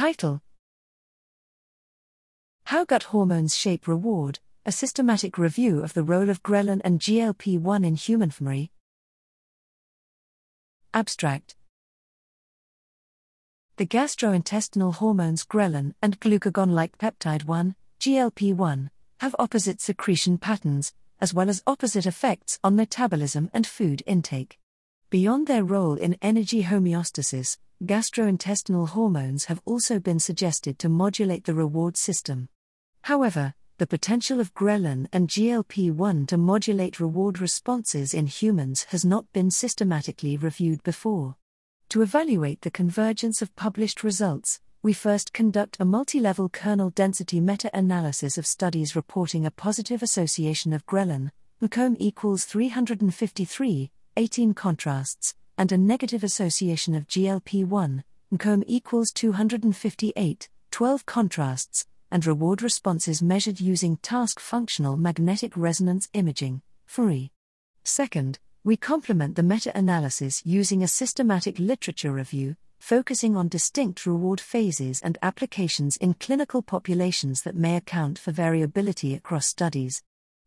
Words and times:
Title 0.00 0.40
How 2.64 2.86
Gut 2.86 3.02
Hormones 3.12 3.54
Shape 3.54 3.86
Reward 3.86 4.38
A 4.64 4.72
Systematic 4.72 5.36
Review 5.36 5.82
of 5.84 5.92
the 5.92 6.02
Role 6.02 6.30
of 6.30 6.42
Ghrelin 6.42 6.80
and 6.82 6.98
GLP 6.98 7.60
1 7.60 7.84
in 7.84 7.96
Human 7.96 8.30
fMRI. 8.30 8.70
Abstract 10.94 11.54
The 13.76 13.84
gastrointestinal 13.84 14.94
hormones 14.94 15.44
ghrelin 15.44 15.92
and 16.00 16.18
glucagon 16.18 16.70
like 16.70 16.96
peptide 16.96 17.44
1, 17.44 17.74
GLP 18.00 18.54
1, 18.54 18.90
have 19.20 19.36
opposite 19.38 19.82
secretion 19.82 20.38
patterns, 20.38 20.94
as 21.20 21.34
well 21.34 21.50
as 21.50 21.62
opposite 21.66 22.06
effects 22.06 22.58
on 22.64 22.74
metabolism 22.74 23.50
and 23.52 23.66
food 23.66 24.02
intake. 24.06 24.58
Beyond 25.10 25.48
their 25.48 25.64
role 25.64 25.94
in 25.94 26.16
energy 26.22 26.62
homeostasis, 26.62 27.58
gastrointestinal 27.84 28.90
hormones 28.90 29.46
have 29.46 29.60
also 29.64 29.98
been 29.98 30.20
suggested 30.20 30.78
to 30.78 30.88
modulate 30.88 31.46
the 31.46 31.54
reward 31.54 31.96
system. 31.96 32.48
However, 33.02 33.54
the 33.78 33.88
potential 33.88 34.38
of 34.38 34.54
ghrelin 34.54 35.08
and 35.12 35.26
GLP 35.26 35.90
1 35.90 36.26
to 36.26 36.36
modulate 36.36 37.00
reward 37.00 37.40
responses 37.40 38.14
in 38.14 38.28
humans 38.28 38.84
has 38.90 39.04
not 39.04 39.24
been 39.32 39.50
systematically 39.50 40.36
reviewed 40.36 40.80
before. 40.84 41.34
To 41.88 42.02
evaluate 42.02 42.60
the 42.60 42.70
convergence 42.70 43.42
of 43.42 43.56
published 43.56 44.04
results, 44.04 44.60
we 44.80 44.92
first 44.92 45.32
conduct 45.32 45.76
a 45.80 45.84
multi 45.84 46.20
level 46.20 46.48
kernel 46.48 46.90
density 46.90 47.40
meta 47.40 47.68
analysis 47.74 48.38
of 48.38 48.46
studies 48.46 48.94
reporting 48.94 49.44
a 49.44 49.50
positive 49.50 50.04
association 50.04 50.72
of 50.72 50.86
ghrelin, 50.86 51.32
Ncomb 51.60 51.96
equals 51.98 52.44
353, 52.44 53.90
18 54.16 54.54
contrasts, 54.54 55.34
and 55.56 55.70
a 55.70 55.78
negative 55.78 56.24
association 56.24 56.94
of 56.94 57.06
GLP 57.06 57.64
1, 57.64 58.04
Ncomb 58.32 58.64
equals 58.66 59.12
258, 59.12 60.48
12 60.70 61.06
contrasts, 61.06 61.86
and 62.10 62.26
reward 62.26 62.62
responses 62.62 63.22
measured 63.22 63.60
using 63.60 63.96
task 63.98 64.40
functional 64.40 64.96
magnetic 64.96 65.56
resonance 65.56 66.08
imaging, 66.12 66.62
FMRI. 66.88 67.30
Second, 67.84 68.38
we 68.64 68.76
complement 68.76 69.36
the 69.36 69.42
meta 69.42 69.76
analysis 69.76 70.42
using 70.44 70.82
a 70.82 70.88
systematic 70.88 71.58
literature 71.58 72.12
review, 72.12 72.56
focusing 72.78 73.36
on 73.36 73.48
distinct 73.48 74.06
reward 74.06 74.40
phases 74.40 75.00
and 75.02 75.18
applications 75.22 75.96
in 75.98 76.14
clinical 76.14 76.62
populations 76.62 77.42
that 77.42 77.54
may 77.54 77.76
account 77.76 78.18
for 78.18 78.32
variability 78.32 79.14
across 79.14 79.46
studies. 79.46 80.02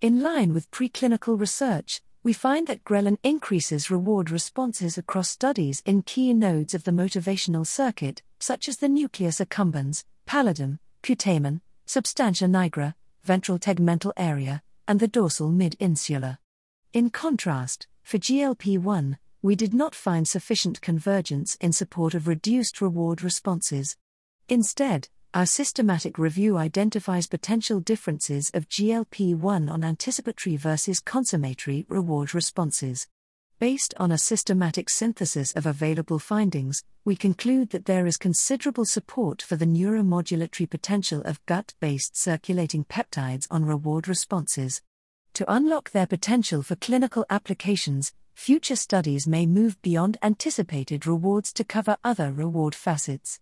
In 0.00 0.20
line 0.22 0.52
with 0.52 0.70
preclinical 0.70 1.40
research, 1.40 2.02
we 2.26 2.32
find 2.32 2.66
that 2.66 2.82
ghrelin 2.82 3.16
increases 3.22 3.88
reward 3.88 4.32
responses 4.32 4.98
across 4.98 5.28
studies 5.28 5.80
in 5.86 6.02
key 6.02 6.34
nodes 6.34 6.74
of 6.74 6.82
the 6.82 6.90
motivational 6.90 7.64
circuit, 7.64 8.20
such 8.40 8.68
as 8.68 8.78
the 8.78 8.88
nucleus 8.88 9.38
accumbens, 9.38 10.02
pallidum, 10.26 10.80
putamen, 11.04 11.60
substantia 11.84 12.46
nigra, 12.46 12.94
ventral 13.22 13.60
tegmental 13.60 14.10
area, 14.16 14.60
and 14.88 14.98
the 14.98 15.06
dorsal 15.06 15.52
mid 15.52 15.76
insula. 15.78 16.40
In 16.92 17.10
contrast, 17.10 17.86
for 18.02 18.18
GLP 18.18 18.76
1, 18.76 19.18
we 19.40 19.54
did 19.54 19.72
not 19.72 19.94
find 19.94 20.26
sufficient 20.26 20.80
convergence 20.80 21.56
in 21.60 21.72
support 21.72 22.12
of 22.12 22.26
reduced 22.26 22.80
reward 22.80 23.22
responses. 23.22 23.96
Instead, 24.48 25.08
our 25.34 25.46
systematic 25.46 26.18
review 26.18 26.56
identifies 26.56 27.26
potential 27.26 27.80
differences 27.80 28.50
of 28.54 28.68
GLP 28.68 29.34
1 29.34 29.68
on 29.68 29.84
anticipatory 29.84 30.56
versus 30.56 31.00
consummatory 31.00 31.84
reward 31.88 32.34
responses. 32.34 33.06
Based 33.58 33.94
on 33.96 34.12
a 34.12 34.18
systematic 34.18 34.90
synthesis 34.90 35.52
of 35.52 35.64
available 35.64 36.18
findings, 36.18 36.84
we 37.04 37.16
conclude 37.16 37.70
that 37.70 37.86
there 37.86 38.06
is 38.06 38.16
considerable 38.16 38.84
support 38.84 39.40
for 39.40 39.56
the 39.56 39.64
neuromodulatory 39.64 40.68
potential 40.68 41.22
of 41.22 41.44
gut 41.46 41.74
based 41.80 42.16
circulating 42.16 42.84
peptides 42.84 43.46
on 43.50 43.64
reward 43.64 44.08
responses. 44.08 44.82
To 45.34 45.50
unlock 45.52 45.90
their 45.90 46.06
potential 46.06 46.62
for 46.62 46.76
clinical 46.76 47.24
applications, 47.30 48.12
future 48.34 48.76
studies 48.76 49.26
may 49.26 49.46
move 49.46 49.80
beyond 49.82 50.18
anticipated 50.22 51.06
rewards 51.06 51.52
to 51.54 51.64
cover 51.64 51.96
other 52.04 52.32
reward 52.32 52.74
facets. 52.74 53.40